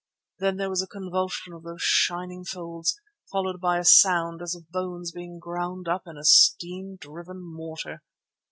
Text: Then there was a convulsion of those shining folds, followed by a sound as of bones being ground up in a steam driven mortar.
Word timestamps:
Then 0.39 0.57
there 0.57 0.71
was 0.71 0.81
a 0.81 0.87
convulsion 0.87 1.53
of 1.53 1.61
those 1.61 1.83
shining 1.83 2.43
folds, 2.43 2.99
followed 3.31 3.61
by 3.61 3.77
a 3.77 3.83
sound 3.85 4.41
as 4.41 4.55
of 4.55 4.71
bones 4.71 5.11
being 5.11 5.37
ground 5.37 5.87
up 5.87 6.07
in 6.07 6.17
a 6.17 6.23
steam 6.25 6.97
driven 6.99 7.39
mortar. 7.39 8.01